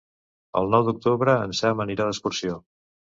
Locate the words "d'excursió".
2.09-2.57